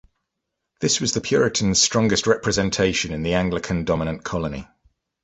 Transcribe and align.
This 0.79 0.99
was 0.99 1.11
the 1.13 1.21
Puritans' 1.21 1.79
strongest 1.79 2.25
representation 2.25 3.13
in 3.13 3.21
the 3.21 3.35
Anglican-dominant 3.35 4.23
colony. 4.23 4.67